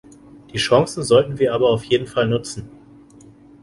[0.51, 2.67] Die Chancen sollten wir aber auf jeden Fall nutzen.